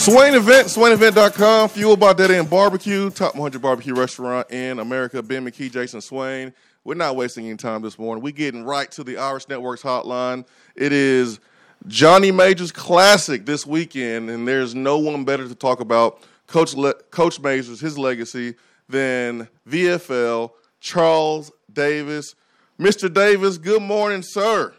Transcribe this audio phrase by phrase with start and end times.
[0.00, 5.22] Swain Event, SwainEvent.com, fueled by Dead End Barbecue, top 100 barbecue restaurant in America.
[5.22, 6.54] Ben McKee, Jason Swain.
[6.84, 8.24] We're not wasting any time this morning.
[8.24, 10.46] We're getting right to the Irish Networks hotline.
[10.74, 11.38] It is
[11.86, 16.94] Johnny Majors Classic this weekend, and there's no one better to talk about Coach Le-
[17.10, 18.54] Coach Majors, his legacy,
[18.88, 22.36] than VFL Charles Davis.
[22.78, 23.12] Mr.
[23.12, 24.72] Davis, good morning, sir.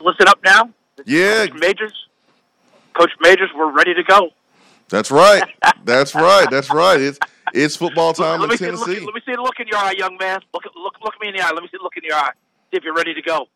[0.00, 0.70] Listen up now.
[1.04, 2.06] Yeah, Majors.
[3.00, 4.28] Coach Majors, we're ready to go.
[4.90, 5.42] That's right.
[5.84, 6.50] That's right.
[6.50, 7.00] That's right.
[7.00, 7.18] It's
[7.54, 9.00] it's football time let, in me see, Tennessee.
[9.00, 10.40] look, let me see the look in your eye, young man.
[10.52, 11.50] Look, look, look me in the eye.
[11.50, 12.32] Let me see the look in your eye.
[12.70, 13.46] See if you're ready to go.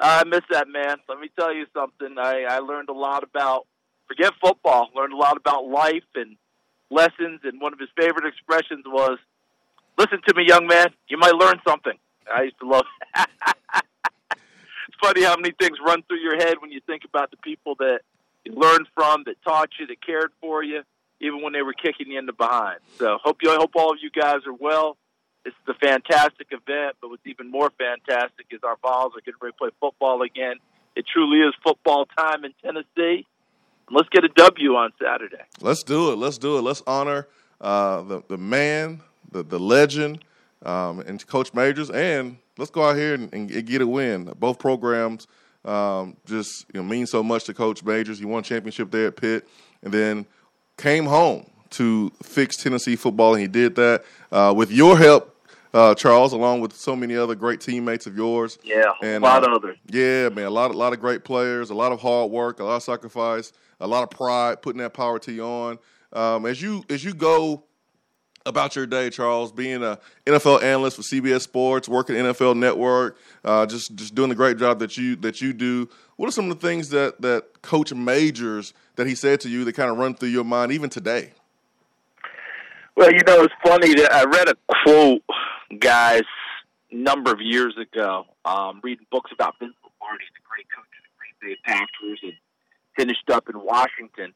[0.00, 0.96] I miss that, man.
[1.10, 2.16] Let me tell you something.
[2.18, 3.66] I, I learned a lot about,
[4.08, 6.36] forget football, learned a lot about life and
[6.90, 7.40] lessons.
[7.44, 9.18] And one of his favorite expressions was,
[9.98, 10.86] listen to me, young man.
[11.08, 11.98] You might learn something.
[12.34, 12.86] I used to love
[14.88, 17.74] It's funny how many things run through your head when you think about the people
[17.78, 18.00] that
[18.50, 20.82] you learned from, that taught you, that cared for you,
[21.20, 22.80] even when they were kicking you in the behind.
[22.98, 24.96] So hope you, I hope all of you guys are well.
[25.44, 29.38] This is a fantastic event, but what's even more fantastic is our Vols are getting
[29.40, 30.56] ready to play football again.
[30.96, 33.26] It truly is football time in Tennessee.
[33.90, 35.42] Let's get a W on Saturday.
[35.60, 36.16] Let's do it.
[36.18, 36.62] Let's do it.
[36.62, 37.26] Let's honor
[37.60, 39.00] uh, the the man,
[39.32, 40.24] the the legend,
[40.62, 44.32] um, and Coach Majors, and let's go out here and, and get a win.
[44.38, 45.26] Both programs
[45.64, 48.18] um, just you know, mean so much to Coach Majors.
[48.18, 49.46] He won a championship there at Pitt,
[49.82, 50.26] and then
[50.76, 55.36] came home to fix Tennessee football, and he did that uh, with your help,
[55.72, 58.58] uh, Charles, along with so many other great teammates of yours.
[58.64, 59.78] Yeah, And, a lot uh, of others.
[59.88, 62.60] Yeah, man, a lot, of a lot of great players, a lot of hard work,
[62.60, 65.78] a lot of sacrifice, a lot of pride, putting that power to you on.
[66.12, 67.62] Um, as you as you go
[68.46, 73.66] about your day, Charles, being a NFL analyst for CBS Sports, working NFL Network, uh,
[73.66, 75.88] just just doing the great job that you that you do.
[76.16, 79.64] What are some of the things that that Coach Majors that he said to you
[79.64, 81.32] that kind of run through your mind even today?
[82.96, 85.22] Well, you know, it's funny that I read a quote,
[85.78, 86.22] guys,
[86.90, 91.02] a number of years ago, um, reading books about Vince Lombardi, the great coach of
[91.04, 92.34] the Green Bay Packers, and
[92.96, 94.34] finished up in Washington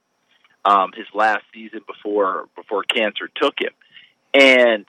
[0.64, 3.72] um, his last season before before cancer took him.
[4.34, 4.84] And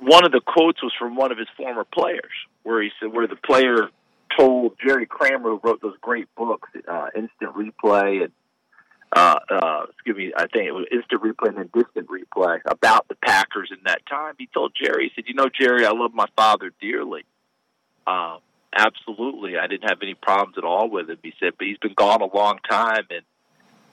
[0.00, 2.32] one of the quotes was from one of his former players,
[2.64, 3.88] where he said, where the player
[4.36, 8.32] told Jerry Kramer, who wrote those great books, uh, Instant Replay and
[9.14, 13.06] uh, uh, excuse me, I think it was instant replay and then distant replay about
[13.06, 14.34] the Packers in that time.
[14.38, 17.24] He told Jerry, he said, "You know, Jerry, I love my father dearly.
[18.08, 18.38] Um,
[18.76, 21.94] absolutely, I didn't have any problems at all with him." He said, "But he's been
[21.94, 23.22] gone a long time, and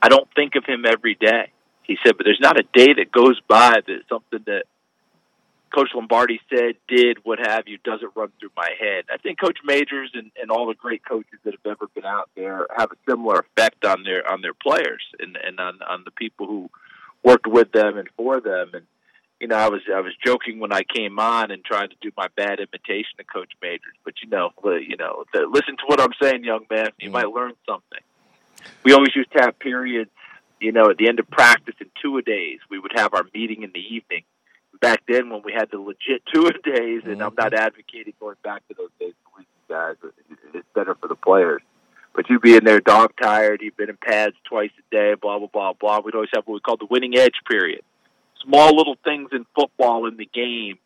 [0.02, 1.52] I don't think of him every day."
[1.84, 4.66] He said, "But there's not a day that goes by that something that
[5.74, 9.06] Coach Lombardi said, did, what have you, doesn't run through my head.
[9.12, 12.30] I think Coach Majors and, and all the great coaches that have ever been out
[12.36, 16.12] there have a similar effect on their on their players and, and on, on the
[16.12, 16.70] people who
[17.24, 18.72] worked with them and for them.
[18.74, 18.86] And
[19.40, 22.12] you know, I was I was joking when I came on and trying to do
[22.18, 26.02] my bad imitation of Coach Majors, but you know, you know, the, listen to what
[26.02, 26.90] I'm saying, young man.
[27.00, 27.14] You Mm.
[27.14, 28.00] might learn something.
[28.84, 30.12] We always used to have periods,
[30.62, 32.60] you know, at the end of practice in two a days.
[32.70, 34.24] We would have our meeting in the evening
[34.82, 37.64] back then when we had the legit two a days, and I'm not mm-hmm.
[37.64, 39.96] advocating going back to those days, believe me, guys.
[40.54, 41.62] It's better for the players.
[42.14, 45.40] But you be in there dog tired, you've been in pads twice a day, blah
[45.40, 46.02] blah blah blah.
[46.04, 47.84] We'd always have what we call the winning edge period.
[48.44, 50.78] Small little things in football in the game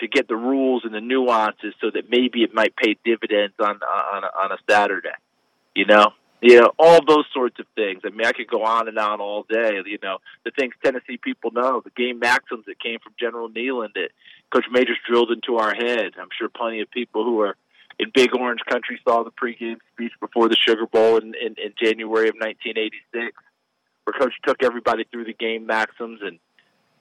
[0.00, 3.80] to get the rules and the nuances so that maybe it might pay dividends on
[3.82, 5.08] on on a Saturday.
[5.74, 8.00] You know, you know all those sorts of things.
[8.04, 9.80] I mean, I could go on and on all day.
[9.84, 13.94] You know, the things Tennessee people know, the game maxims that came from General Neyland
[13.94, 14.10] that
[14.52, 16.12] Coach Majors drilled into our head.
[16.18, 17.56] I'm sure plenty of people who are
[17.98, 21.74] in Big Orange Country saw the pregame speech before the Sugar Bowl in, in, in
[21.80, 23.36] January of 1986,
[24.04, 26.38] where Coach took everybody through the game maxims and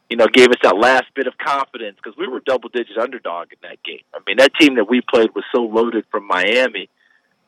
[0.10, 3.54] you know gave us that last bit of confidence because we were double digit underdog
[3.54, 4.04] in that game.
[4.14, 6.90] I mean, that team that we played was so loaded from Miami.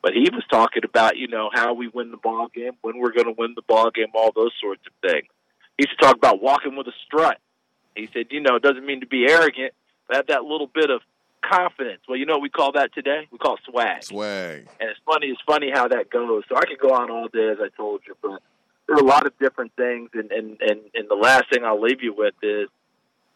[0.01, 3.11] But he was talking about, you know, how we win the ball game, when we're
[3.11, 5.27] going to win the ball game, all those sorts of things.
[5.77, 7.39] He used to talk about walking with a strut.
[7.95, 9.73] He said, you know, it doesn't mean to be arrogant,
[10.07, 11.01] but have that little bit of
[11.43, 12.01] confidence.
[12.07, 13.27] Well, you know what we call that today?
[13.31, 14.03] We call it swag.
[14.03, 14.67] Swag.
[14.79, 16.43] And it's funny, it's funny how that goes.
[16.49, 18.41] So I could go on all day, as I told you, but
[18.87, 20.09] there are a lot of different things.
[20.13, 22.69] And, and, and, and the last thing I'll leave you with is,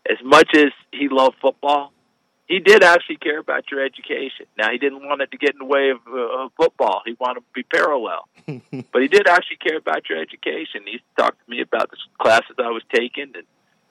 [0.10, 1.92] as much as he loved football,
[2.48, 4.46] he did actually care about your education.
[4.58, 7.02] Now, he didn't want it to get in the way of, uh, of football.
[7.06, 8.28] He wanted to be parallel.
[8.46, 10.82] but he did actually care about your education.
[10.86, 13.46] He talked to me about the classes I was taking, and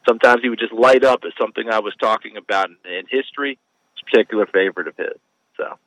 [0.07, 3.59] sometimes he would just light up at something I was talking about in, in history.
[3.93, 5.19] It's a particular favorite of his.
[5.57, 5.79] So,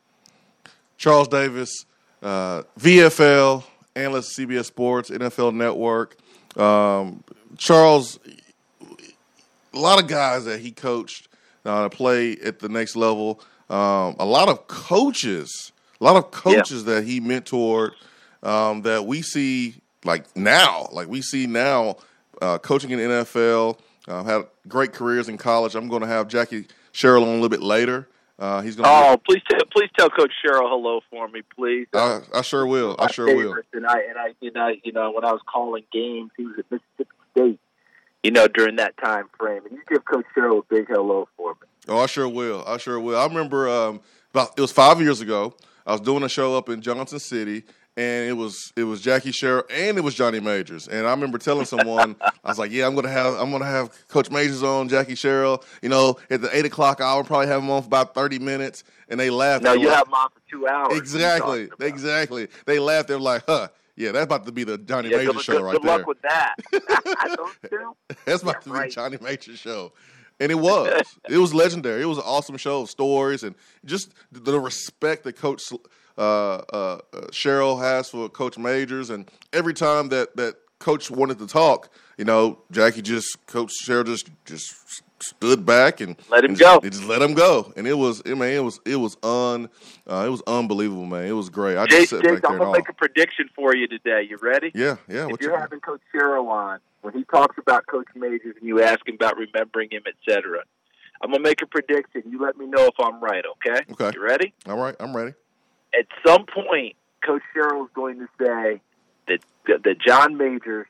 [0.98, 1.86] Charles Davis,
[2.22, 3.64] uh, VFL
[3.96, 6.18] analyst CBS Sports, NFL Network.
[6.58, 7.24] Um,
[7.58, 8.20] Charles,
[9.74, 11.28] a lot of guys that he coached
[11.68, 13.42] uh, play at the next level.
[13.70, 16.96] Um, a lot of coaches, a lot of coaches yeah.
[16.96, 17.92] that he mentored
[18.42, 19.76] um, that we see
[20.06, 21.98] like now, like we see now,
[22.42, 23.80] uh, coaching in the NFL.
[24.08, 25.76] Uh, had great careers in college.
[25.76, 28.08] I'm going to have Jackie Sherrill on a little bit later.
[28.40, 28.90] Uh, he's going to.
[28.90, 31.88] Oh, please, tell, please tell Coach Sherrill hello for me, please.
[31.94, 32.96] I, I sure will.
[33.00, 33.56] I sure will.
[33.74, 36.56] And I and I and I, you know, when I was calling games, he was
[36.60, 37.60] at Mississippi State.
[38.28, 41.52] You know, during that time frame, and you give Coach Sherrill a big hello for
[41.52, 41.68] me.
[41.88, 42.62] Oh, I sure will.
[42.68, 43.18] I sure will.
[43.18, 44.02] I remember um,
[44.32, 45.56] about it was five years ago.
[45.86, 47.64] I was doing a show up in Johnson City,
[47.96, 50.90] and it was it was Jackie Sherrill and it was Johnny Majors.
[50.90, 53.92] And I remember telling someone, I was like, "Yeah, I'm gonna have I'm gonna have
[54.10, 55.64] Coach Majors on, Jackie Sherrill.
[55.82, 58.84] You know, at the eight o'clock hour, probably have him on for about thirty minutes."
[59.08, 59.64] And they laughed.
[59.64, 60.98] No, you like, have him on for two hours.
[60.98, 62.50] Exactly, exactly.
[62.66, 63.08] They laughed.
[63.08, 65.64] They're like, "Huh." Yeah, that's about to be the Johnny yeah, Major good, show good,
[65.64, 65.98] right good there.
[65.98, 66.56] Good luck with that.
[68.26, 68.92] that's about yeah, to be right.
[68.92, 69.92] Johnny Major show.
[70.40, 71.04] And it was.
[71.28, 72.04] it was legendary.
[72.04, 73.56] It was an awesome show of stories and
[73.86, 75.64] just the respect that Coach
[76.16, 77.00] uh, uh,
[77.32, 82.26] Sherrill has for Coach Majors, and every time that that Coach wanted to talk, you
[82.26, 86.80] know, Jackie just Coach Sherrill just just stood back and let him and go.
[86.82, 89.70] Just, just let him go, and it was, I mean, it was it was un,
[90.10, 91.26] uh, it was unbelievable, man.
[91.26, 91.78] It was great.
[91.78, 94.28] I just Jake, sat Jake, back I'm gonna make a prediction for you today.
[94.30, 94.72] You ready?
[94.74, 95.28] Yeah, yeah.
[95.30, 99.08] If you're having Coach Sherrill on, when he talks about Coach Majors and you ask
[99.08, 100.64] him about remembering him, etc.,
[101.22, 102.24] I'm gonna make a prediction.
[102.30, 103.44] You let me know if I'm right.
[103.46, 103.82] Okay.
[103.92, 104.12] Okay.
[104.16, 104.54] You ready?
[104.68, 105.34] All right, I'm ready
[105.98, 106.96] at some point,
[107.26, 108.82] Coach Sherrill is going to say
[109.28, 109.40] that
[109.84, 110.88] that John Majors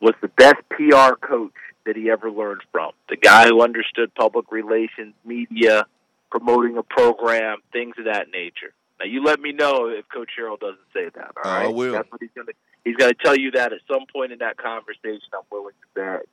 [0.00, 1.52] was the best PR coach
[1.86, 2.92] that he ever learned from.
[3.08, 5.86] The guy who understood public relations, media,
[6.30, 8.72] promoting a program, things of that nature.
[9.00, 11.32] Now, you let me know if Coach Sherrill doesn't say that.
[11.44, 11.92] All right, I will.
[11.92, 12.52] That's what he's going to.
[12.84, 15.28] He's going to tell you that at some point in that conversation.
[15.34, 16.26] I'm willing to bet.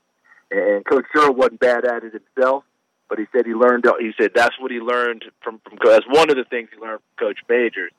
[0.51, 2.63] And Coach Sherrill wasn't bad at it himself
[3.09, 3.85] but he said he learned.
[3.99, 5.79] He said that's what he learned from from.
[5.83, 7.91] That's one of the things he learned from Coach Majors,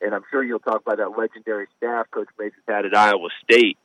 [0.00, 3.76] and I'm sure you'll talk about that legendary staff Coach Majors had at Iowa State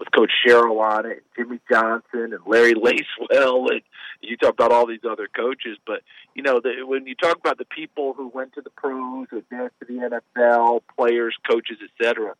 [0.00, 3.82] with Coach Sherrill on it, and Jimmy Johnson, and Larry Lacewell, and
[4.20, 5.78] you talk about all these other coaches.
[5.86, 6.00] But
[6.34, 9.38] you know, the, when you talk about the people who went to the pros, who
[9.38, 12.34] advanced to the NFL, players, coaches, etc.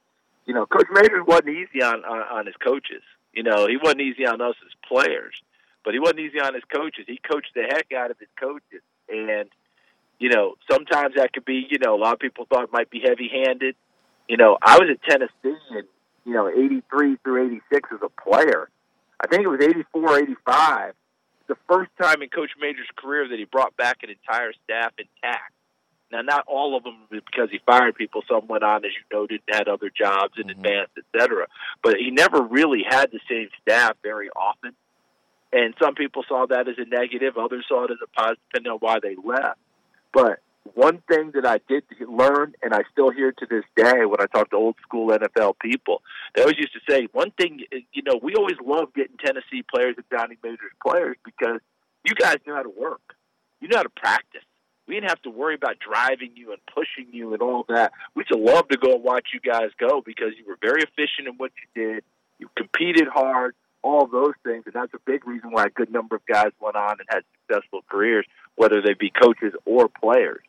[0.46, 3.02] You know, Coach Majors wasn't easy on, on on his coaches.
[3.32, 5.40] You know, he wasn't easy on us as players
[5.84, 7.04] but he wasn't easy on his coaches.
[7.06, 9.48] He coached the heck out of his coaches, and
[10.18, 12.90] you know sometimes that could be you know a lot of people thought it might
[12.90, 13.76] be heavy handed.
[14.28, 15.84] You know, I was at Tennessee in
[16.24, 18.68] you know '83 through '86 as a player.
[19.22, 20.94] I think it was '84, '85.
[21.48, 25.52] The first time in Coach Major's career that he brought back an entire staff intact.
[26.12, 28.22] Now, not all of them because he fired people.
[28.28, 30.58] Some went on, as you noted, and had other jobs in mm-hmm.
[30.58, 31.46] advance, et cetera.
[31.82, 34.74] But he never really had the same staff very often.
[35.52, 38.72] And some people saw that as a negative, others saw it as a positive, depending
[38.72, 39.58] on why they left.
[40.12, 40.40] But
[40.74, 44.26] one thing that I did learn, and I still hear to this day when I
[44.26, 46.02] talk to old school NFL people,
[46.34, 47.60] they always used to say, one thing,
[47.92, 51.60] you know, we always love getting Tennessee players and Johnny Majors players because
[52.04, 53.00] you guys knew how to work.
[53.60, 54.42] You know how to practice.
[54.86, 57.92] We didn't have to worry about driving you and pushing you and all that.
[58.14, 61.28] We just love to go and watch you guys go because you were very efficient
[61.28, 62.04] in what you did.
[62.38, 66.16] You competed hard all those things, and that's a big reason why a good number
[66.16, 70.42] of guys went on and had successful careers, whether they be coaches or players.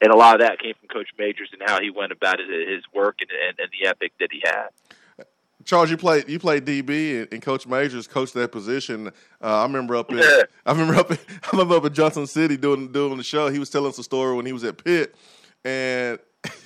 [0.00, 2.46] And a lot of that came from Coach Majors and how he went about it,
[2.48, 4.68] his work and, and, and the ethic that he had.
[5.64, 9.08] Charles, you played you played DB, and Coach Majors coached that position.
[9.08, 9.10] Uh,
[9.42, 12.92] I remember up in I remember up in, I remember up in Johnson City doing
[12.92, 13.48] doing the show.
[13.48, 15.14] He was telling us a story when he was at Pitt,
[15.64, 16.18] and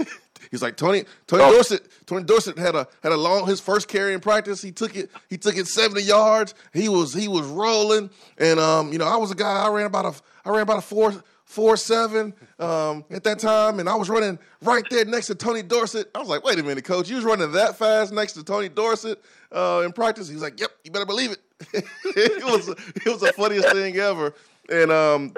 [0.52, 1.50] He's like Tony Tony oh.
[1.50, 1.88] Dorsett.
[2.04, 4.60] Tony Dorsett had a had a long his first carry in practice.
[4.60, 6.54] He took it he took it seventy yards.
[6.74, 9.86] He was he was rolling, and um you know I was a guy I ran
[9.86, 13.94] about a I ran about a four four seven um, at that time, and I
[13.94, 16.10] was running right there next to Tony Dorsett.
[16.14, 18.68] I was like, wait a minute, coach, you was running that fast next to Tony
[18.68, 20.28] Dorsett uh, in practice.
[20.28, 21.38] He was like, yep, you better believe it.
[22.04, 24.34] it was it was the funniest thing ever.
[24.70, 25.34] And um,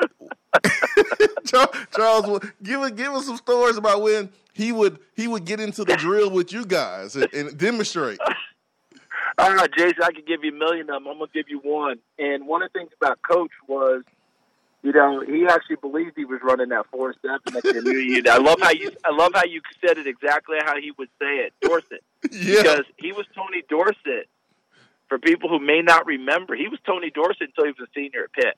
[1.44, 5.96] Charles, give give us some stories about when he would he would get into the
[5.96, 8.18] drill with you guys and, and demonstrate.
[9.36, 11.08] All right, Jason, I could give you a million of them.
[11.08, 11.98] I'm gonna give you one.
[12.20, 14.02] And one of the things about Coach was,
[14.84, 17.40] you know, he actually believed he was running that four seven.
[18.28, 21.46] I love how you I love how you said it exactly how he would say
[21.46, 22.04] it, Dorsett.
[22.30, 22.62] Yeah.
[22.62, 24.28] Because he was Tony Dorsett.
[25.08, 28.24] For people who may not remember, he was Tony Dorsett until he was a senior
[28.24, 28.56] at Pitt.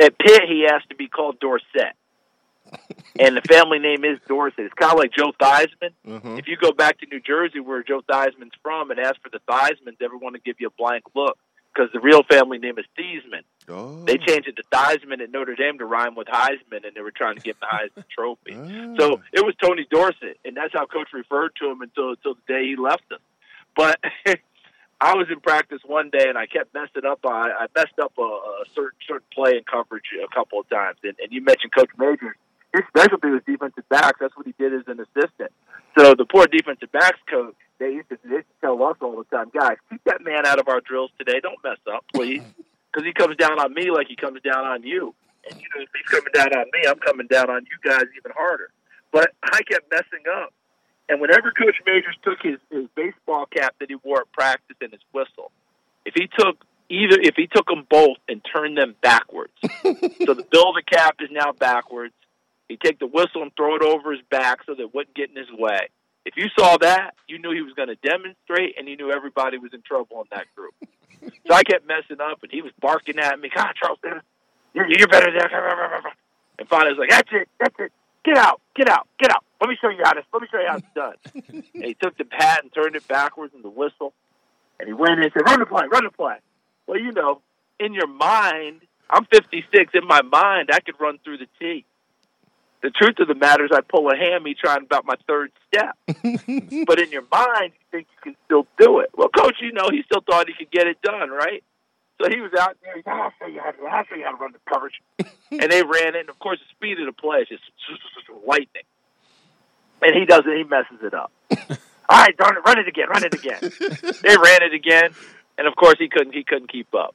[0.00, 1.94] At Pitt, he asked to be called Dorsett.
[3.18, 4.60] and the family name is Dorsett.
[4.60, 5.90] It's kind of like Joe Theismann.
[6.06, 6.38] Mm-hmm.
[6.38, 9.40] If you go back to New Jersey, where Joe Theismann's from, and ask for the
[9.48, 11.36] Theismanns, everyone will give you a blank look
[11.74, 13.42] because the real family name is Thiesman.
[13.68, 14.04] Oh.
[14.04, 17.10] They changed it to Theismann at Notre Dame to rhyme with Heisman, and they were
[17.10, 18.54] trying to get the Heisman Trophy.
[18.54, 18.96] Oh.
[18.98, 22.52] So it was Tony Dorsett, and that's how Coach referred to him until until the
[22.52, 23.20] day he left us.
[23.76, 23.98] But
[25.00, 27.20] I was in practice one day, and I kept messing up.
[27.24, 30.98] I, I messed up a, a certain certain play and coverage a couple of times.
[31.02, 32.36] And, and you mentioned Coach Majors.
[32.72, 34.18] His specialty was defensive backs.
[34.20, 35.52] That's what he did as an assistant.
[35.96, 39.16] So the poor defensive backs coach they used to, they used to tell us all
[39.16, 41.40] the time, guys, keep that man out of our drills today.
[41.40, 42.42] Don't mess up, please,
[42.92, 45.14] because he comes down on me like he comes down on you.
[45.48, 48.04] And you know, if he's coming down on me, I'm coming down on you guys
[48.16, 48.70] even harder.
[49.12, 50.52] But I kept messing up.
[51.08, 54.90] And whenever Coach Majors took his, his baseball cap that he wore at practice and
[54.90, 55.50] his whistle,
[56.06, 60.46] if he took either, if he took them both and turned them backwards, so the
[60.50, 62.14] bill of the cap is now backwards,
[62.68, 65.28] he'd take the whistle and throw it over his back so that it wouldn't get
[65.28, 65.88] in his way.
[66.24, 69.58] If you saw that, you knew he was going to demonstrate, and you knew everybody
[69.58, 70.74] was in trouble in that group.
[71.46, 73.50] so I kept messing up, and he was barking at me.
[73.54, 73.98] God, Charles,
[74.72, 75.48] you're, you're better than.
[76.58, 77.92] And finally, I was like, "That's it, that's it.
[78.24, 79.44] Get out, get out, get out.
[79.60, 80.24] Let me show you how this.
[80.32, 83.06] Let me show you how it's done." and he took the pat and turned it
[83.06, 84.14] backwards in the whistle,
[84.80, 86.36] and he went in and said, "Run the play, run the play."
[86.86, 87.42] Well, you know,
[87.78, 89.92] in your mind, I'm 56.
[89.94, 91.84] In my mind, I could run through the tee
[92.84, 95.96] the truth of the matter is I pull a hammy trying about my third step.
[96.86, 99.08] but in your mind, you think you can still do it.
[99.16, 101.64] Well, coach, you know, he still thought he could get it done, right?
[102.20, 102.94] So he was out there.
[102.94, 105.00] He's, I'll show you how to, I'll show you how to run the coverage.
[105.50, 106.20] and they ran it.
[106.20, 108.84] And of course, the speed of the play is just lightning.
[110.02, 110.58] And he does it.
[110.58, 111.32] He messes it up.
[112.10, 113.60] All right, darn it, run it again, run it again.
[114.22, 115.14] they ran it again,
[115.56, 116.34] and of course he couldn't.
[116.34, 117.14] He couldn't keep up.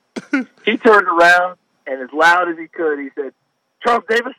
[0.65, 3.33] he turned around and as loud as he could, he said,
[3.83, 4.33] "Charles Davis,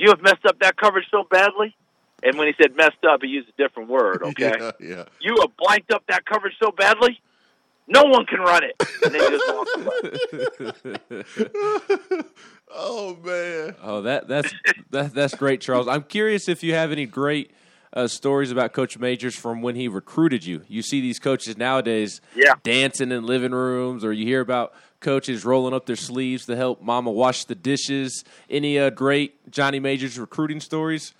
[0.00, 1.76] you have messed up that coverage so badly.
[2.22, 4.22] And when he said messed up, he used a different word.
[4.30, 5.04] Okay, yeah, yeah.
[5.20, 7.20] You have blanked up that coverage so badly,
[7.86, 8.74] no one can run it.
[9.04, 9.70] And they just walked
[11.86, 12.24] away.
[12.70, 13.74] oh man!
[13.82, 14.52] Oh, that that's
[14.90, 15.88] that, that's great, Charles.
[15.88, 17.52] I'm curious if you have any great
[17.92, 20.62] uh, stories about Coach Majors from when he recruited you.
[20.68, 22.54] You see these coaches nowadays yeah.
[22.62, 26.82] dancing in living rooms, or you hear about coaches rolling up their sleeves to help
[26.82, 28.24] mama wash the dishes.
[28.48, 31.14] Any uh, great Johnny Majors recruiting stories?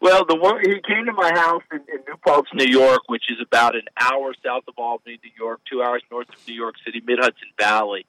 [0.00, 3.24] Well, the one he came to my house in, in New Paltz, New York, which
[3.30, 6.76] is about an hour south of Albany, New York, two hours north of New York
[6.84, 8.06] City, Mid Hudson Valley,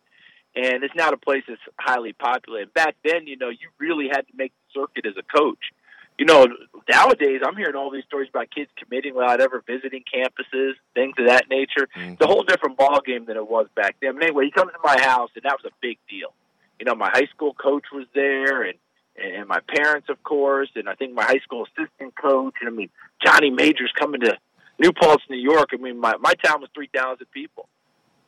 [0.56, 2.74] and it's not a place that's highly populated.
[2.74, 5.72] Back then, you know, you really had to make the circuit as a coach
[6.20, 6.48] you know,
[6.90, 11.28] nowadays I'm hearing all these stories about kids committing without ever visiting campuses, things of
[11.28, 11.88] that nature.
[11.96, 12.12] Mm-hmm.
[12.12, 14.16] It's a whole different ball game than it was back then.
[14.16, 16.34] But anyway, he comes to my house, and that was a big deal.
[16.78, 18.78] You know, my high school coach was there, and
[19.22, 22.56] and my parents, of course, and I think my high school assistant coach.
[22.62, 22.90] And I mean,
[23.26, 24.38] Johnny Majors coming to
[24.78, 25.70] New Paltz, New York.
[25.74, 27.70] I mean, my my town was three thousand people.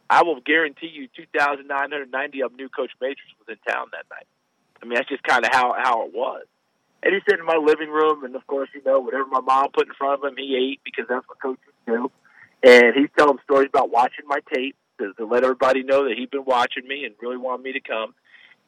[0.09, 3.73] I will guarantee you, two thousand nine hundred ninety of new Coach Majors was in
[3.73, 4.27] town that night.
[4.81, 6.45] I mean, that's just kind of how how it was.
[7.03, 9.71] And he's sitting in my living room, and of course, you know, whatever my mom
[9.73, 12.11] put in front of him, he ate because that's what coaches do.
[12.63, 16.29] And he's telling stories about watching my tape to, to let everybody know that he'd
[16.29, 18.13] been watching me and really wanted me to come.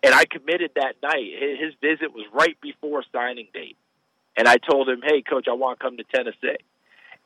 [0.02, 1.32] And I committed that night.
[1.60, 3.78] His visit was right before signing date.
[4.36, 6.58] And I told him, hey, coach, I want to come to Tennessee.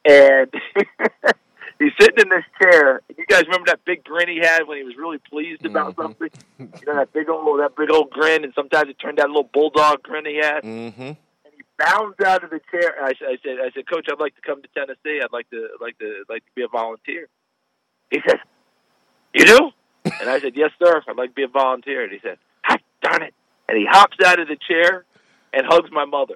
[0.05, 0.53] And
[1.79, 3.01] he's sitting in this chair.
[3.17, 6.01] You guys remember that big grin he had when he was really pleased about mm-hmm.
[6.01, 6.29] something?
[6.59, 9.49] You know that big old that big old grin, and sometimes it turned that little
[9.51, 10.63] bulldog grin he had.
[10.63, 11.01] Mm-hmm.
[11.01, 12.95] And he bounds out of the chair.
[13.01, 15.21] I, I said, I said, Coach, I'd like to come to Tennessee.
[15.23, 17.27] I'd like to like to like to be a volunteer.
[18.11, 18.39] He says,
[19.33, 19.71] You do?
[20.19, 21.01] and I said, Yes, sir.
[21.07, 22.03] I'd like to be a volunteer.
[22.03, 23.33] And he said, Hot darn it!
[23.69, 25.05] And he hops out of the chair
[25.57, 26.35] and hugs my mother.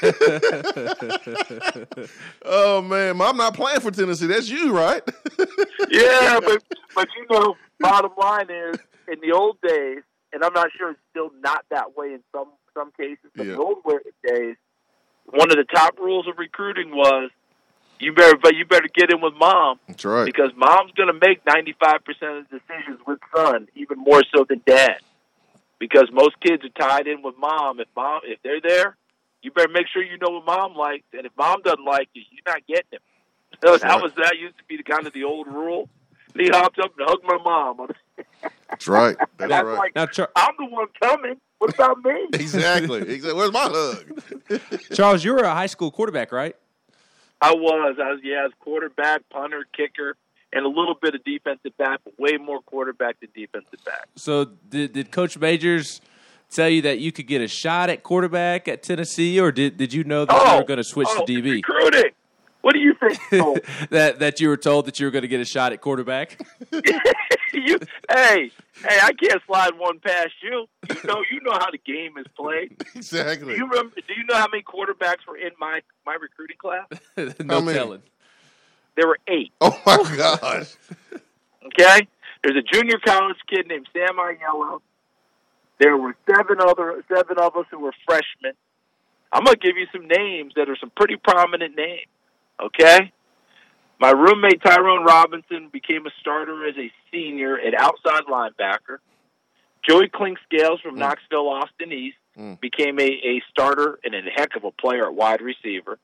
[2.44, 4.26] oh man, I'm not playing for Tennessee.
[4.26, 5.02] That's you, right?
[5.90, 6.62] yeah, but
[6.94, 11.00] but you know, bottom line is in the old days, and I'm not sure it's
[11.10, 13.30] still not that way in some some cases.
[13.34, 13.54] But yeah.
[13.54, 13.78] the old
[14.24, 14.54] days,
[15.26, 17.30] one of the top rules of recruiting was
[17.98, 19.80] you better but you better get in with mom.
[19.88, 20.26] That's right.
[20.26, 24.62] Because mom's going to make 95% of the decisions with son, even more so than
[24.64, 25.00] dad
[25.78, 27.80] because most kids are tied in with mom.
[27.80, 28.96] If mom, if they're there,
[29.42, 31.04] you better make sure you know what mom likes.
[31.12, 33.00] And if mom doesn't like you, you're not getting him.
[33.64, 35.88] So that was that used to be the kind of the old rule.
[36.34, 37.88] And he hopped up and hugged my mom.
[38.68, 39.16] That's right.
[39.38, 39.78] That's, That's right.
[39.78, 41.36] Like, now, Char- I'm the one coming.
[41.58, 42.26] What about me?
[42.34, 43.02] exactly.
[43.02, 43.32] Exactly.
[43.32, 44.60] Where's my hug?
[44.92, 46.56] Charles, you were a high school quarterback, right?
[47.40, 47.96] I was.
[48.02, 48.20] I was.
[48.24, 50.16] Yeah, I was quarterback, punter, kicker
[50.54, 54.08] and a little bit of defensive back, but way more quarterback than defensive back.
[54.16, 56.00] So did did Coach Majors
[56.50, 59.92] tell you that you could get a shot at quarterback at Tennessee, or did did
[59.92, 61.56] you know that oh, you were oh, going to switch oh, to DB?
[61.56, 62.12] Recruiting.
[62.62, 63.20] What do you think?
[63.34, 63.58] Oh.
[63.90, 66.40] that that you were told that you were going to get a shot at quarterback?
[67.52, 67.78] you,
[68.10, 68.50] hey,
[68.82, 70.66] hey, I can't slide one past you.
[70.88, 72.82] You know, you know how the game is played.
[72.94, 73.52] Exactly.
[73.54, 73.94] Do you remember?
[73.96, 76.86] Do you know how many quarterbacks were in my my recruiting class?
[77.44, 78.02] no telling.
[78.96, 79.52] There were eight.
[79.60, 80.76] Oh my gosh.
[81.66, 82.08] okay,
[82.42, 84.80] there's a junior college kid named Sam Aiello.
[85.80, 88.52] There were seven other seven of us who were freshmen.
[89.32, 92.06] I'm gonna give you some names that are some pretty prominent names.
[92.62, 93.12] Okay,
[93.98, 98.98] my roommate Tyrone Robinson became a starter as a senior at outside linebacker.
[99.88, 100.98] Joey Clinkscales from mm.
[100.98, 102.58] Knoxville, Austin East, mm.
[102.60, 105.98] became a, a starter and a heck of a player at wide receiver.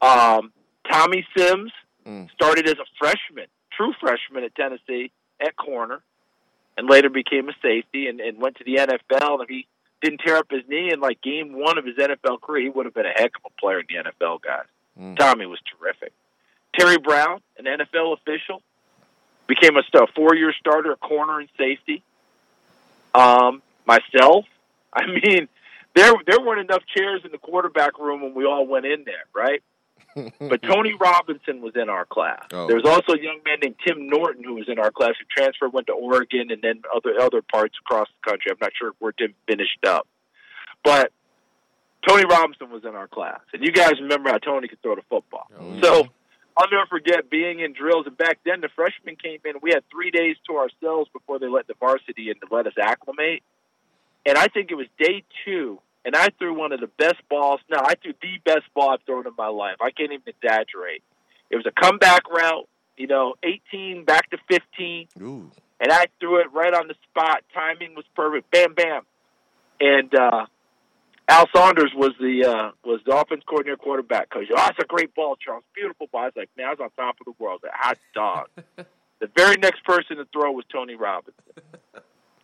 [0.00, 0.52] Um,
[0.90, 1.72] Tommy Sims
[2.06, 2.30] mm.
[2.32, 5.10] started as a freshman, true freshman at Tennessee
[5.40, 6.00] at corner,
[6.76, 9.34] and later became a safety and, and went to the NFL.
[9.34, 9.66] And if he
[10.02, 12.86] didn't tear up his knee in like game one of his NFL career, he would
[12.86, 14.66] have been a heck of a player in the NFL, guys.
[15.00, 15.16] Mm.
[15.16, 16.12] Tommy was terrific.
[16.78, 18.62] Terry Brown, an NFL official,
[19.46, 19.82] became a
[20.14, 22.02] four-year starter at corner and safety.
[23.14, 24.44] Um, myself,
[24.92, 25.48] I mean,
[25.94, 29.24] there there weren't enough chairs in the quarterback room when we all went in there,
[29.34, 29.62] right?
[30.38, 32.44] but Tony Robinson was in our class.
[32.52, 32.66] Oh.
[32.66, 35.26] There was also a young man named Tim Norton who was in our class who
[35.28, 38.50] transferred, went to Oregon, and then other other parts across the country.
[38.50, 40.06] I'm not sure where Tim finished up,
[40.82, 41.12] but
[42.08, 45.02] Tony Robinson was in our class, and you guys remember how Tony could throw the
[45.10, 45.48] football.
[45.58, 45.80] Oh.
[45.82, 46.08] So
[46.56, 48.06] I'll never forget being in drills.
[48.06, 49.56] And back then, the freshmen came in.
[49.60, 52.72] We had three days to ourselves before they let the varsity in to let us
[52.80, 53.42] acclimate.
[54.24, 57.60] And I think it was day two, and I threw one of the best balls.
[57.68, 59.76] No, I threw the best ball I've thrown in my life.
[59.80, 61.02] I can't even exaggerate.
[61.50, 65.08] It was a comeback route, you know, 18 back to 15.
[65.20, 65.50] Ooh.
[65.80, 67.42] And I threw it right on the spot.
[67.52, 68.50] Timing was perfect.
[68.52, 69.02] Bam, bam.
[69.80, 70.46] And uh,
[71.28, 74.46] Al Saunders was the uh, was the offense coordinator quarterback coach.
[74.50, 75.64] Oh, that's a great ball, Charles.
[75.74, 76.22] Beautiful ball.
[76.22, 77.62] I was like, man, I was on top of the world.
[77.64, 78.46] A hot dog.
[78.76, 81.34] the very next person to throw was Tony Robinson.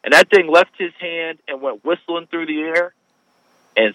[0.04, 2.92] And that thing left his hand and went whistling through the air.
[3.76, 3.94] And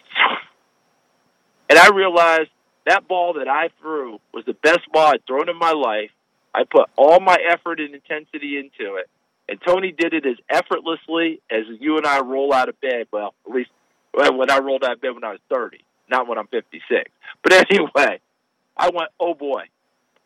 [1.70, 2.50] and I realized
[2.86, 6.12] that ball that I threw was the best ball I'd thrown in my life.
[6.54, 9.10] I put all my effort and intensity into it.
[9.50, 13.08] And Tony did it as effortlessly as you and I roll out of bed.
[13.12, 13.70] Well, at least
[14.14, 17.12] when I rolled out of bed when I was 30, not when I'm 56.
[17.44, 18.20] But anyway,
[18.76, 19.64] I went, oh boy,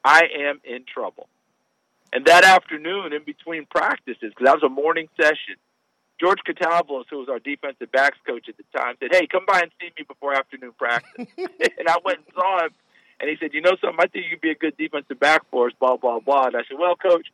[0.04, 1.28] I am in trouble.
[2.14, 5.56] And that afternoon, in between practices, because that was a morning session,
[6.22, 9.62] George Catavolos, who was our defensive backs coach at the time, said, "Hey, come by
[9.62, 12.72] and see me before afternoon practice." and I went and saw him,
[13.20, 14.00] and he said, "You know something?
[14.00, 16.46] I think you could be a good defensive back for us." Blah blah blah.
[16.46, 17.28] And I said, "Well, coach,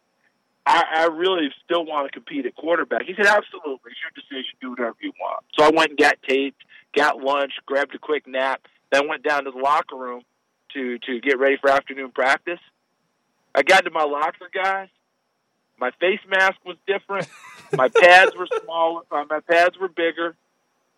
[0.67, 3.03] I, I really still want to compete at quarterback.
[3.03, 3.91] He said, absolutely.
[3.91, 4.53] It's your decision.
[4.59, 5.45] Do whatever you want.
[5.57, 6.61] So I went and got taped,
[6.93, 10.23] got lunch, grabbed a quick nap, then went down to the locker room
[10.73, 12.59] to, to get ready for afternoon practice.
[13.55, 14.89] I got to my locker, guys.
[15.79, 17.29] My face mask was different.
[17.73, 19.01] My pads were smaller.
[19.11, 20.35] Uh, my pads were bigger.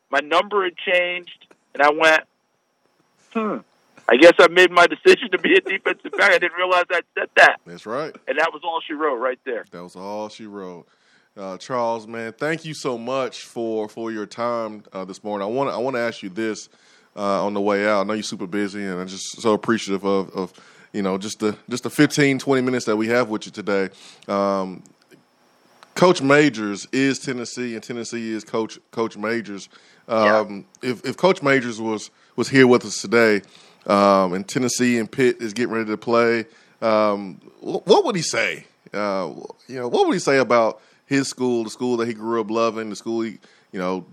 [0.10, 1.46] My number had changed.
[1.74, 2.24] And I went,
[3.34, 3.58] hmm.
[4.08, 6.32] I guess I made my decision to be a defensive back.
[6.32, 7.60] I didn't realize I said that.
[7.66, 8.16] That's right.
[8.28, 9.66] And that was all she wrote right there.
[9.72, 10.88] That was all she wrote.
[11.38, 15.48] Uh, Charles, man, thank you so much for for your time uh, this morning.
[15.48, 16.70] I want I want to ask you this
[17.16, 18.02] uh, on the way out.
[18.02, 20.54] I know you're super busy, and I'm just so appreciative of, of
[20.92, 23.90] you know just the just the 15, 20 minutes that we have with you today.
[24.28, 24.84] Um,
[26.00, 29.68] Coach Majors is Tennessee, and Tennessee is Coach Coach Majors.
[30.08, 30.92] Um, yeah.
[30.92, 33.42] If if Coach Majors was was here with us today,
[33.86, 36.46] um, and Tennessee and Pitt is getting ready to play.
[36.82, 38.64] Um, what would he say?
[38.94, 39.34] Uh,
[39.68, 42.50] you know, what would he say about his school, the school that he grew up
[42.50, 43.38] loving, the school he,
[43.74, 44.06] you know,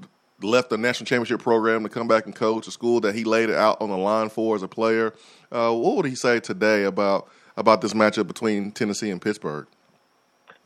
[0.43, 3.49] left the national championship program to come back and coach, a school that he laid
[3.49, 5.15] it out on the line for as a player.
[5.53, 9.69] Uh, what would he say today about about this matchup between Tennessee and Pittsburgh?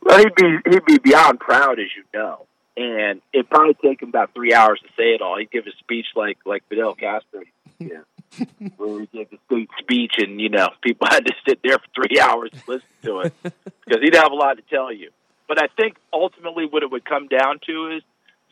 [0.03, 4.09] Well, he'd be he'd be beyond proud, as you know, and it'd probably take him
[4.09, 5.37] about three hours to say it all.
[5.37, 7.41] He'd give a speech like like Fidel Castro.
[7.79, 8.01] Yeah
[8.77, 12.03] where he gave the state speech, and you know people had to sit there for
[12.03, 15.11] three hours to listen to it because he'd have a lot to tell you.
[15.47, 18.03] But I think ultimately what it would come down to is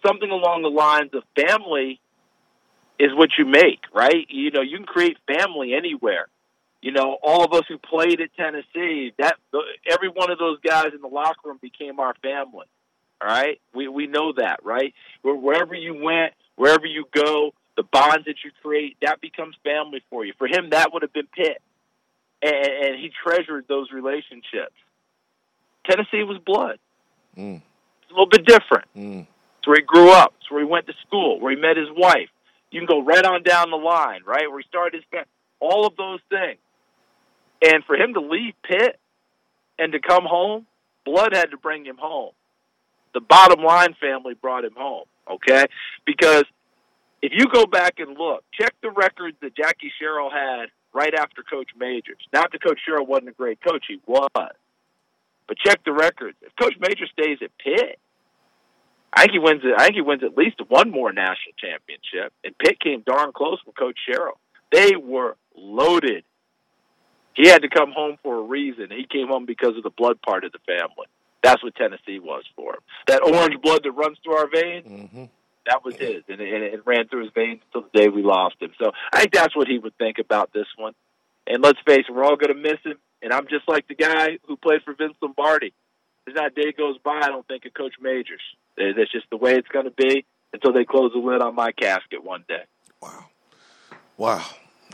[0.06, 2.00] something along the lines of family
[3.00, 4.26] is what you make, right?
[4.30, 6.28] You know, you can create family anywhere.
[6.82, 9.36] You know, all of us who played at Tennessee, that
[9.90, 12.68] every one of those guys in the locker room became our family.
[13.22, 14.94] All right, we we know that, right?
[15.24, 20.24] Wherever you went, wherever you go, the bonds that you create, that becomes family for
[20.26, 20.34] you.
[20.38, 21.62] For him, that would have been Pitt,
[22.42, 24.76] and, and he treasured those relationships.
[25.86, 26.80] Tennessee was blood.
[27.38, 27.62] Mm.
[28.04, 28.86] It's a little bit different.
[28.96, 29.28] Mm.
[29.58, 30.34] It's where he grew up.
[30.40, 31.42] It's where he went to school.
[31.42, 32.30] Where he met his wife.
[32.72, 34.50] You can go right on down the line, right?
[34.50, 35.28] Where he started his family.
[35.60, 36.60] All of those things.
[37.62, 39.00] And for him to leave Pitt
[39.78, 40.66] and to come home,
[41.06, 42.32] Blood had to bring him home.
[43.14, 45.66] The bottom line family brought him home, okay?
[46.06, 46.44] Because
[47.22, 51.44] if you go back and look, check the records that Jackie Sherrill had right after
[51.44, 52.22] Coach Majors.
[52.34, 54.30] Not that Coach Sherrill wasn't a great coach, he was.
[54.36, 56.38] But check the records.
[56.42, 58.00] If Coach Majors stays at Pitt,
[59.12, 59.62] I think he wins.
[59.78, 62.32] I think he wins at least one more national championship.
[62.44, 64.40] And Pitt came darn close with Coach Sherrill.
[64.72, 66.24] They were loaded.
[67.40, 68.90] He had to come home for a reason.
[68.92, 71.08] He came home because of the blood part of the family.
[71.42, 72.82] That's what Tennessee was for him.
[73.08, 74.86] That orange blood that runs through our veins.
[74.86, 75.26] Mm-hmm.
[75.66, 78.24] That was his, and it, and it ran through his veins until the day we
[78.24, 78.72] lost him.
[78.78, 80.94] So I think that's what he would think about this one.
[81.48, 82.98] And let's face it, we're all going to miss him.
[83.22, 85.72] And I'm just like the guy who played for Vince Lombardi.
[86.26, 88.42] There's not a day goes by I don't think of Coach Majors.
[88.78, 91.72] That's just the way it's going to be until they close the lid on my
[91.72, 92.64] casket one day.
[93.02, 93.26] Wow,
[94.18, 94.46] wow,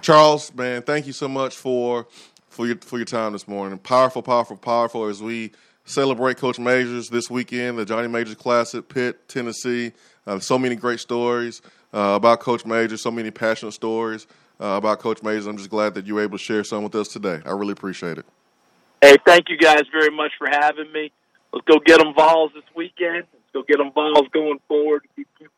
[0.01, 2.07] Charles, man, thank you so much for
[2.55, 3.77] for your for your time this morning.
[3.77, 5.51] Powerful, powerful, powerful as we
[5.83, 9.91] celebrate Coach Majors this weekend, the Johnny Majors Classic, Pitt, Tennessee.
[10.25, 11.61] Uh, so many great stories
[11.93, 14.25] uh, about Coach Majors, so many passionate stories
[14.59, 15.45] uh, about Coach Majors.
[15.45, 17.41] I'm just glad that you were able to share some with us today.
[17.45, 18.25] I really appreciate it.
[19.01, 21.11] Hey, thank you guys very much for having me.
[21.53, 23.25] Let's go get them Vols this weekend.
[23.33, 25.05] Let's go get them Vols going forward.
[25.15, 25.49] Keep, keep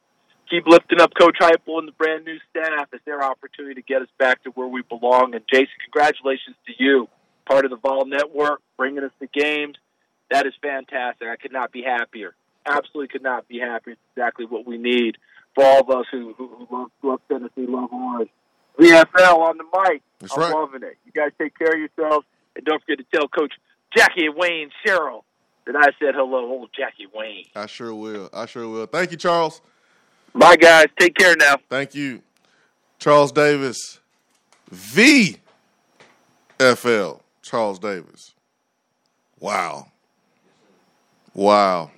[0.65, 2.87] lifting up Coach Heupel and the brand new staff.
[2.93, 5.33] as their opportunity to get us back to where we belong.
[5.33, 7.07] And Jason, congratulations to you,
[7.45, 9.75] part of the Vol Network, bringing us the games.
[10.31, 11.27] That is fantastic.
[11.27, 12.35] I could not be happier.
[12.65, 13.93] Absolutely could not be happier.
[13.93, 15.17] It's exactly what we need
[15.55, 18.29] for all of us who, who, who love, love Tennessee, love Orange.
[18.79, 20.01] VFL on the mic.
[20.19, 20.53] That's I'm right.
[20.53, 20.97] loving it.
[21.05, 22.25] You guys take care of yourselves.
[22.55, 23.53] And don't forget to tell Coach
[23.95, 25.23] Jackie Wayne Sherrill
[25.65, 27.45] that I said hello, old Jackie Wayne.
[27.55, 28.29] I sure will.
[28.33, 28.85] I sure will.
[28.85, 29.61] Thank you, Charles.
[30.37, 30.87] Bye, guys.
[30.99, 31.55] Take care now.
[31.67, 32.21] Thank you,
[32.99, 33.99] Charles Davis.
[34.69, 35.37] V.
[36.59, 37.13] FL.
[37.41, 38.33] Charles Davis.
[39.39, 39.87] Wow.
[41.33, 41.91] Wow.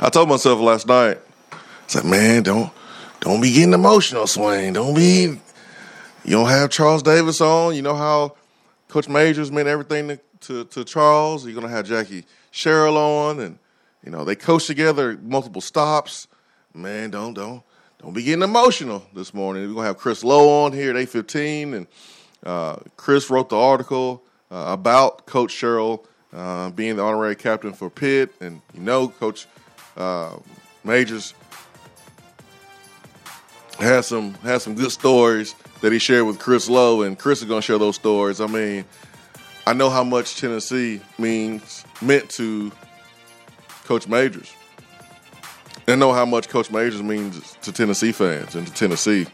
[0.00, 1.18] I told myself last night,
[1.52, 2.70] I said, man, don't
[3.20, 4.72] don't be getting emotional, Swain.
[4.72, 5.40] Don't be
[6.24, 7.74] you don't have Charles Davis on.
[7.74, 8.36] You know how
[8.88, 11.44] Coach Majors meant everything to, to, to Charles.
[11.44, 13.58] You're gonna have Jackie Sherrill on and
[14.04, 16.28] you know, they coach together multiple stops.
[16.74, 17.62] Man, don't don't
[17.98, 19.66] don't be getting emotional this morning.
[19.68, 21.86] We're gonna have Chris Lowe on here at eight fifteen, and
[22.44, 27.88] uh, Chris wrote the article uh, about Coach Sherrill uh, being the honorary captain for
[27.88, 29.46] Pitt, and you know, Coach
[29.96, 30.36] uh,
[30.82, 31.32] Majors
[33.78, 37.48] has some has some good stories that he shared with Chris Lowe, and Chris is
[37.48, 38.40] gonna share those stories.
[38.40, 38.84] I mean,
[39.66, 42.70] I know how much Tennessee means meant to
[43.84, 44.52] Coach Majors.
[45.86, 49.26] And know how much Coach Majors means to Tennessee fans and to Tennessee.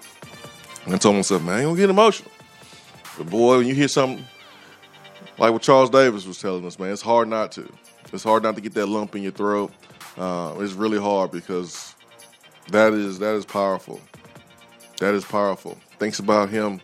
[0.85, 2.31] And I told myself, man, I ain't gonna get emotional.
[3.17, 4.25] But boy, when you hear something
[5.39, 7.73] like what Charles Davis was telling us, man, it's hard not to.
[8.13, 9.73] It's hard not to get that lump in your throat.
[10.19, 11.95] Uh, it's really hard because
[12.71, 14.01] that is that is powerful.
[14.99, 15.79] That is powerful.
[15.99, 16.81] Thinks about him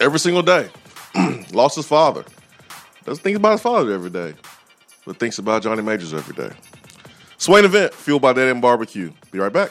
[0.00, 0.68] every single day.
[1.52, 2.24] Lost his father.
[3.04, 4.34] Doesn't think about his father every day,
[5.06, 6.54] but thinks about Johnny Majors every day.
[7.38, 9.12] Swain event fueled by Dead End Barbecue.
[9.30, 9.70] Be right back.